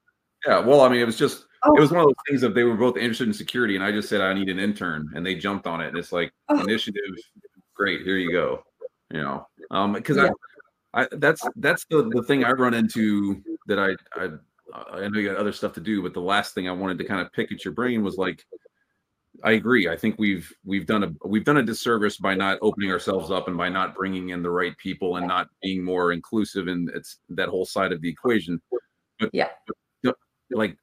[0.45, 2.53] Yeah, well, I mean, it was just Oh, it was one of those things that
[2.56, 5.25] they were both interested in security, and I just said I need an intern, and
[5.25, 5.89] they jumped on it.
[5.89, 6.60] And it's like Oh.
[6.62, 7.01] initiative,
[7.73, 8.63] great, here you go.
[9.12, 10.30] You know, um, because Yeah.
[10.93, 14.30] I, I that's that's the the thing I run into that I I
[14.73, 17.03] I know you got other stuff to do, but the last thing I wanted to
[17.06, 18.45] kind of pick at your brain was like,
[19.43, 19.88] I agree.
[19.88, 23.47] I think we've we've done a we've done a disservice by not opening ourselves up
[23.47, 27.17] and by not bringing in the right people and not being more inclusive, and it's
[27.30, 28.62] that whole side of the equation.
[29.19, 29.49] But Yeah.
[30.03, 30.15] but,
[30.51, 30.77] like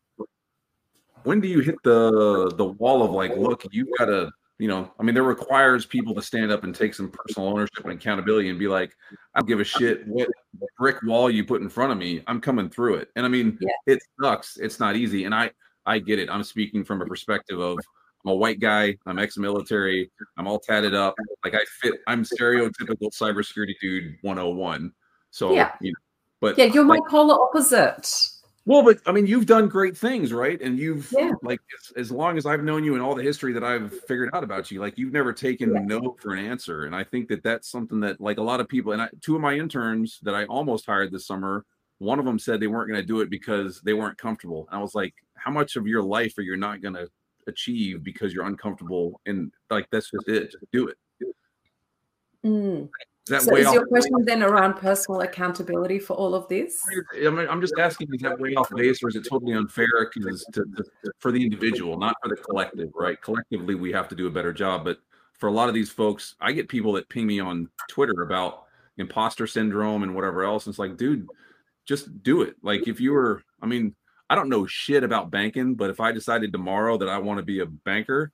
[1.25, 5.03] when do you hit the the wall of like look you gotta you know i
[5.03, 8.59] mean there requires people to stand up and take some personal ownership and accountability and
[8.59, 8.93] be like
[9.35, 10.29] i don't give a shit what
[10.79, 13.59] brick wall you put in front of me i'm coming through it and i mean
[13.61, 13.95] Yeah.
[13.95, 15.51] it sucks it's not easy and i
[15.87, 17.79] i get it i'm speaking from a perspective of
[18.25, 23.11] i'm a white guy i'm ex-military i'm all tatted up like i fit i'm stereotypical
[23.11, 24.93] cybersecurity dude 101
[25.31, 25.73] so Yeah.
[25.81, 25.99] you know
[26.41, 28.07] but Yeah, you're my like, polar opposite.
[28.67, 30.61] Well, but I mean, you've done great things, right?
[30.61, 31.33] And you've Yeah.
[31.43, 34.31] like as, as long as I've known you and all the history that I've figured
[34.33, 35.81] out about you, like you've never taken Yeah.
[35.81, 36.85] no for an answer.
[36.85, 39.35] And I think that that's something that like a lot of people and I, two
[39.37, 41.65] of my interns that I almost hired this summer,
[41.99, 44.67] one of them said they weren't going to do it because they weren't comfortable.
[44.71, 47.09] And I was like, how much of your life are you not going to
[47.47, 49.21] achieve because you're uncomfortable?
[49.27, 50.53] And like that's just it.
[50.53, 50.97] Just do it.
[52.45, 52.89] Mm.
[53.27, 53.75] Is that So way is off?
[53.75, 56.79] your question then around personal accountability for all of this?
[57.15, 60.11] I mean, I'm just asking, is that way off base or is it totally unfair?
[60.15, 60.85] Because to, to,
[61.19, 63.21] for the individual, not for the collective, right?
[63.23, 64.85] Collectively, we have to do a better job.
[64.85, 64.99] But
[65.33, 68.65] for a lot of these folks, I get people that ping me on Twitter about
[68.99, 70.67] imposter syndrome and whatever else.
[70.67, 71.27] And it's like, dude,
[71.87, 72.57] just do it.
[72.63, 73.95] Like, if you were, I mean,
[74.29, 77.45] I don't know shit about banking, but if I decided tomorrow that I want to
[77.45, 78.33] be a banker,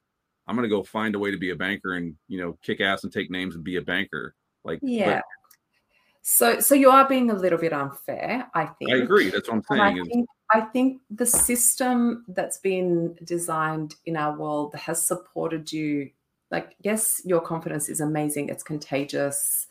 [0.48, 2.80] I'm going to go find a way to be a banker and, you know, kick
[2.80, 4.34] ass and take names and be a banker.
[4.64, 5.20] Like, but Yeah.
[6.22, 8.92] So so you are being a little bit unfair, I think.
[8.92, 9.30] I agree.
[9.30, 10.04] That's what I'm And I saying.
[10.06, 16.10] Think I think the system that's been designed in our world has supported you.
[16.50, 19.68] Like, yes, your confidence is amazing, it's contagious.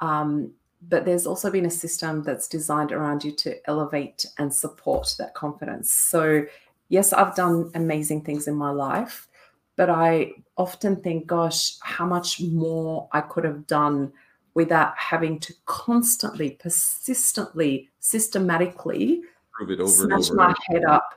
[0.00, 0.52] Um,
[0.88, 5.34] but there's also been a system that's designed around you to elevate and support that
[5.34, 5.92] confidence.
[5.92, 6.44] So,
[6.88, 9.28] yes, I've done amazing things in my life,
[9.76, 14.12] but I often think, gosh, how much more I could have done
[14.56, 19.20] without having to constantly, persistently, systematically
[19.52, 21.12] prove it over smash and my head up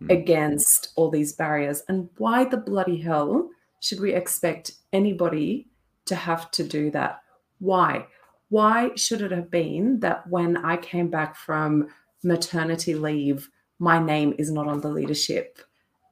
[0.00, 0.10] Hmm.
[0.10, 1.82] against all these barriers.
[1.88, 3.50] And why the bloody hell
[3.80, 5.68] should we expect anybody
[6.06, 7.20] to have to do that?
[7.58, 8.06] Why?
[8.48, 11.88] Why should it have been that when I came back from
[12.24, 15.58] maternity leave, my name is not on the leadership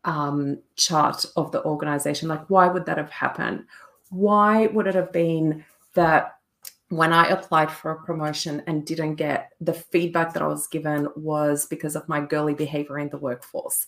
[0.04, 2.28] um, chart of the organization?
[2.28, 3.64] Like, why would that have happened?
[4.10, 5.64] Why would it have been
[5.94, 6.37] that
[6.90, 11.08] when I applied for a promotion and didn't get the feedback that I was given
[11.16, 13.86] was because of my girly behavior in the workforce.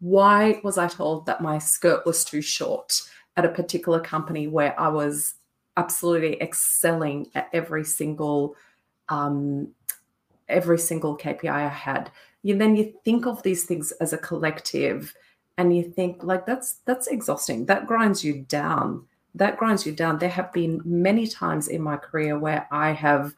[0.00, 3.02] Why was I told that my skirt was too short
[3.36, 5.34] at a particular company where I was
[5.76, 8.56] absolutely excelling at every single
[9.10, 9.68] um,
[10.48, 12.10] every single KPI I had?
[12.42, 15.14] You then you think of these things as a collective,
[15.58, 17.66] and you think like that's that's exhausting.
[17.66, 20.18] That grinds you down that grinds you down.
[20.18, 23.34] There have been many times in my career where I have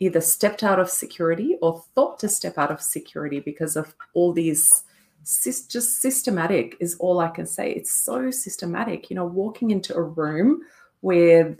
[0.00, 4.32] either stepped out of security or thought to step out of security because of all
[4.32, 4.84] these
[5.24, 7.72] just systematic is all I can say.
[7.72, 9.08] It's so systematic.
[9.08, 10.60] You know, walking into a room
[11.00, 11.58] with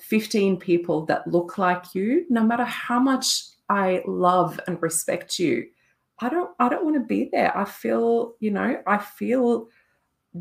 [0.00, 5.66] 15 people that look like you, no matter how much I love and respect you,
[6.18, 7.56] I don't I don't want to be there.
[7.56, 9.68] I feel, you know, I feel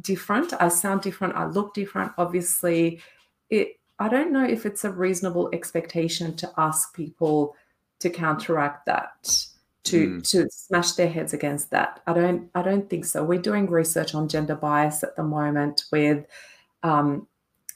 [0.01, 0.53] different.
[0.59, 1.35] I sound different.
[1.35, 2.11] I look different.
[2.17, 3.01] Obviously,
[3.49, 3.79] it.
[3.99, 7.55] I don't know if it's a reasonable expectation to ask people
[7.99, 9.45] to counteract that,
[9.85, 10.29] to Mm.
[10.31, 12.01] to smash their heads against that.
[12.07, 12.49] I don't.
[12.55, 13.23] I don't think so.
[13.23, 16.25] We're doing research on gender bias at the moment with
[16.83, 17.27] um,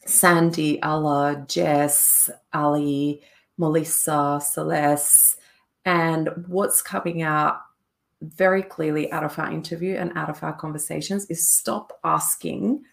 [0.05, 3.21] Sandy, Ella, Jess, Ali,
[3.57, 5.37] Melissa, Celeste,
[5.85, 7.61] and what's coming out
[8.21, 12.83] very clearly out of our interview and out of our conversations is stop asking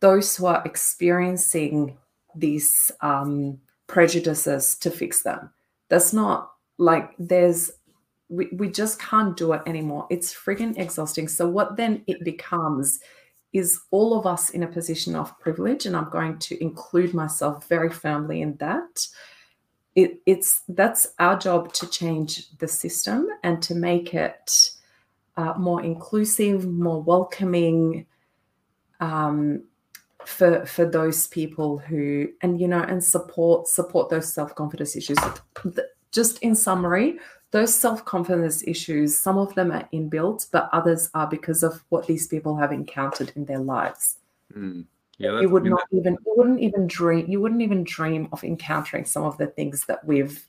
[0.00, 1.96] those who are experiencing
[2.34, 5.50] these um, prejudices to fix them.
[5.88, 7.70] That's not like there's,
[8.28, 10.06] we, we just can't do it anymore.
[10.10, 11.26] It's friggin' exhausting.
[11.26, 13.00] So, what then it becomes
[13.52, 17.66] is all of us in a position of privilege, and I'm going to include myself
[17.66, 19.06] very firmly in that
[19.98, 24.70] it, it's that's our job to change the system and to make it
[25.36, 28.06] uh, more inclusive, more welcoming
[29.00, 29.64] um,
[30.24, 35.18] for for those people who and you know and support support those self confidence issues.
[36.12, 37.18] Just in summary,
[37.50, 42.26] those self-confidence issues some of them are inbuilt but others are because of what these
[42.26, 44.16] people have encountered in their lives
[44.56, 44.86] Mm.
[45.18, 49.04] Yeah, you would not even you wouldn't even dream you wouldn't even dream of encountering
[49.04, 50.46] some of the things that we've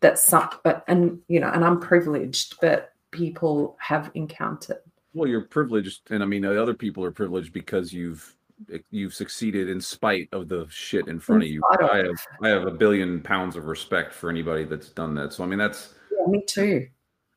[0.00, 4.78] that some but and you know and i'm privileged but people have encountered
[5.14, 8.36] Well, you're privileged, and I mean the other people are privileged because you've
[8.72, 11.62] eh, you've succeeded in spite of the shit in front of you.
[11.80, 15.32] of I have I have a billion pounds of respect for anybody that's done that.
[15.32, 16.88] So I mean that's yeah, me too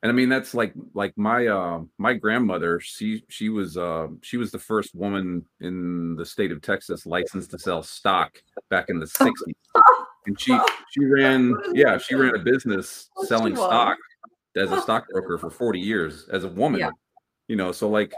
[0.04, 4.38] and I mean that's like like my uh my grandmother she she was uh she
[4.38, 8.99] was the first woman in the state of Texas licensed to sell stock back in
[8.99, 9.34] the 60s.
[10.28, 10.56] And she
[10.91, 13.97] she ran yeah, she ran a business selling stock
[14.56, 16.82] as a stockbroker for 40 years as a woman.
[16.82, 16.91] Yeah.
[17.47, 18.14] You know, so like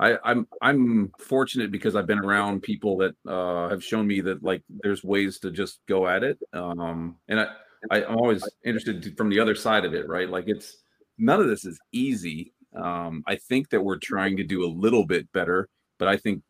[0.00, 4.42] I, I'm I'm fortunate because I've been around people that uh, have shown me that
[4.42, 6.38] like there's ways to just go at it.
[6.52, 7.48] Um, and I,
[7.90, 10.28] I I'm always interested to, from the other side of it, right?
[10.28, 10.78] Like it's
[11.18, 12.52] none of this is easy.
[12.74, 16.42] Um, I think that we're trying to do a little bit better, but I think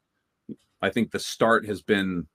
[0.83, 2.27] I think the start has been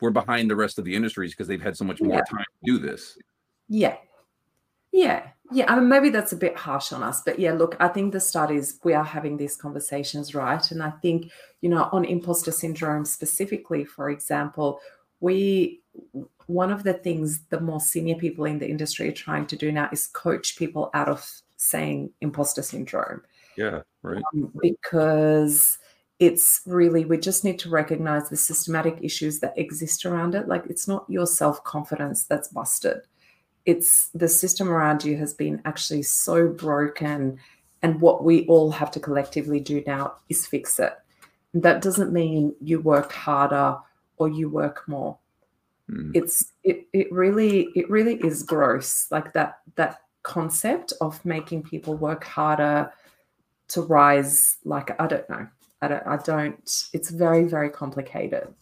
[0.00, 2.24] we're behind the rest of the industries because they've had so much more Yeah.
[2.24, 3.16] time to do this.
[3.68, 3.96] Yeah.
[4.92, 5.28] Yeah.
[5.52, 5.70] Yeah.
[5.72, 8.20] I mean, maybe that's a bit harsh on us, but yeah, look, I think the
[8.20, 10.70] start is we are having these conversations, right?
[10.70, 14.80] And I think, you know, on imposter syndrome specifically, for example,
[15.20, 15.80] we,
[16.46, 19.72] one of the things the more senior people in the industry are trying to do
[19.72, 23.22] now is coach people out of saying imposter syndrome.
[23.56, 24.22] Yeah, right.
[24.34, 25.78] um, because
[26.18, 30.48] it's really we just need to recognize the systematic issues that exist around it.
[30.48, 32.98] Like it's not your self-confidence that's busted.
[33.66, 37.38] It's the system around you has been actually so broken
[37.82, 40.94] and what we all have to collectively do now is fix it.
[41.54, 43.78] That doesn't mean you work harder
[44.16, 45.18] or you work more.
[45.90, 46.12] Mm.
[46.14, 49.06] it's it it really it really is gross.
[49.10, 52.90] Like that that concept of making people work harder
[53.68, 55.46] to rise like i don't know
[55.80, 58.52] i don't i don't it's very very complicated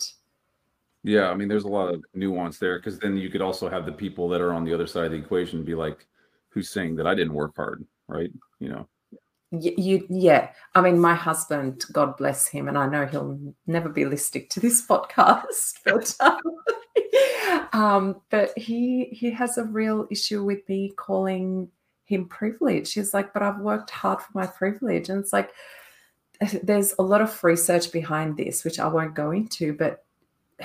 [1.05, 3.87] Yeah, I mean, there's a lot of nuance there because then you could also have
[3.87, 6.07] the people that are on the other side of the equation be like,
[6.51, 8.31] "Who's saying that I didn't work hard?" Right?
[8.61, 8.89] You know.
[9.51, 14.07] You yeah i mean my husband god bless him and i know he'll never be
[14.07, 16.41] listening to this podcast but um,
[17.73, 21.69] um but he he has a real issue with me calling
[22.05, 22.95] him privileged.
[22.95, 25.09] He's like but i've worked hard for my privilege.
[25.09, 25.51] And it's like
[26.63, 30.05] there's a lot of research behind this which i won't go into but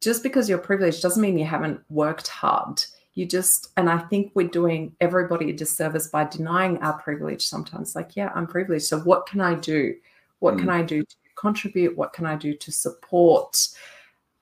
[0.00, 2.84] just because you're privileged doesn't mean you haven't worked hard.
[3.14, 7.94] You just and i think we're doing everybody a disservice by denying our privilege sometimes.
[7.94, 9.94] Like yeah i'm privileged so what can i do?
[10.38, 11.96] What can i do to contribute?
[11.96, 13.68] What can i do to support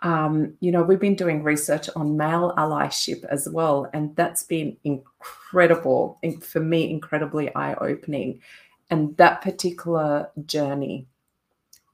[0.05, 4.77] um, you know we've been doing research on male allyship as well and that's been
[4.85, 8.41] incredible for me incredibly eye-opening.
[8.91, 11.07] And that particular journey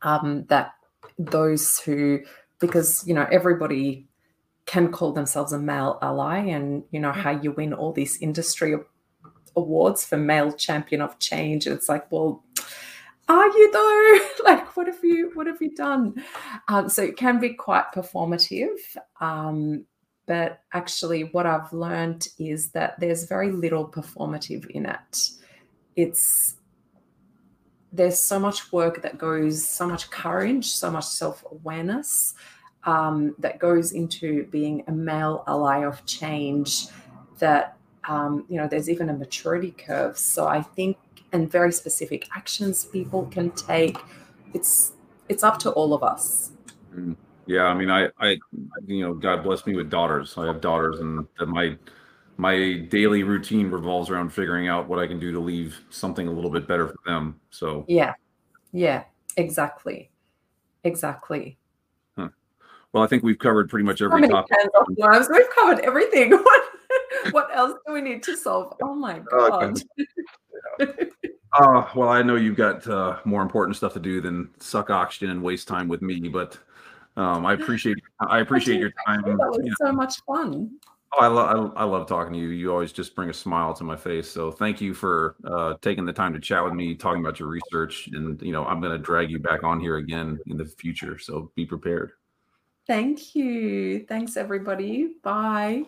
[0.02, 0.74] um, that
[1.18, 2.20] those who
[2.58, 4.06] because you know everybody
[4.66, 8.74] can call themselves a male ally and you know how you win all these industry
[9.56, 11.66] awards for male champion of change.
[11.66, 12.42] It's like well
[13.34, 14.18] are you though?
[14.44, 16.14] Like what have you what have you done?
[16.68, 18.78] Um, so it can be quite performative
[19.20, 19.84] um,
[20.26, 25.30] but actually what i've learned is that there's very little performative in it.
[25.96, 26.56] It's
[27.92, 32.34] there's so much work that goes so much courage so much self-awareness
[32.84, 36.86] um, that goes into being a male ally of change
[37.38, 37.76] that
[38.08, 40.16] um, you know there's even a maturity curve.
[40.16, 40.96] So i think
[41.32, 43.98] and very specific actions people can take
[44.54, 44.92] it's
[45.28, 46.52] it's up to all of us
[46.94, 47.16] mm.
[47.46, 48.38] Yeah, I mean, I, I,
[48.86, 50.38] you know, God bless me with daughters.
[50.38, 51.76] I have daughters, and that my,
[52.36, 56.30] my daily routine revolves around figuring out what I can do to leave something a
[56.30, 57.40] little bit better for them.
[57.50, 58.14] So, yeah
[58.72, 59.02] yeah
[59.36, 60.10] exactly
[60.84, 61.58] exactly
[62.92, 64.56] well, I think we've covered pretty much every many topic.
[64.98, 65.28] hands?
[65.30, 66.32] We've covered everything.
[67.22, 68.76] What, what else do we need to solve?
[68.82, 69.72] Oh my Oh,
[70.78, 70.98] god.
[71.52, 75.30] Uh, well, I know you've got uh, more important stuff to do than suck oxygen
[75.30, 76.58] and waste time with me, but
[77.16, 79.22] um, I appreciate I appreciate your time.
[79.24, 79.76] That was you know.
[79.80, 80.70] so much fun.
[81.12, 82.50] Oh, I, lo- I, I love talking to you.
[82.50, 84.30] You always just bring a smile to my face.
[84.30, 87.48] So thank you for uh, taking the time to chat with me, talking about your
[87.48, 90.66] research, and you know I'm going to drag you back on here again in the
[90.66, 91.18] future.
[91.18, 92.12] So be prepared.
[92.86, 94.04] Thank you.
[94.08, 95.14] Thanks, everybody.
[95.22, 95.84] Bye.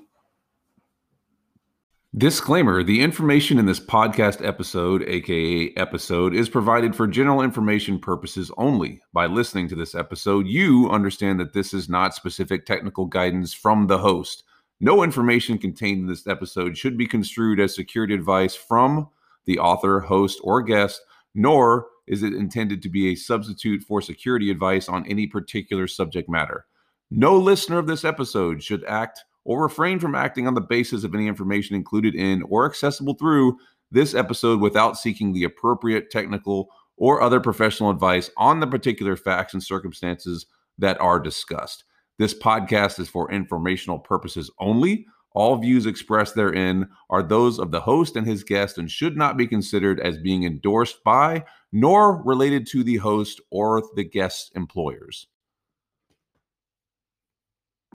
[2.19, 8.51] Disclaimer The information in this podcast episode, aka episode, is provided for general information purposes
[8.59, 9.01] only.
[9.15, 13.87] By listening to this episode, you understand that this is not specific technical guidance from
[13.87, 14.45] the host.
[14.79, 19.09] No information contained in this episode should be construed as security advice from
[19.47, 21.01] the author, host, or guest,
[21.35, 26.29] nor is it intended to be a substitute for security advice on any particular subject
[26.29, 26.67] matter.
[27.11, 31.15] No listener of this episode should act or refrain from acting on the basis of
[31.15, 33.57] any information included in or accessible through
[33.91, 39.53] this episode without seeking the appropriate technical or other professional advice on the particular facts
[39.53, 40.47] and circumstances
[40.79, 41.85] that are discussed.
[42.19, 45.07] This podcast is for informational purposes only.
[45.35, 49.37] All views expressed therein are those of the host and his guest and should not
[49.37, 55.27] be considered as being endorsed by nor related to the host or the guest's employers.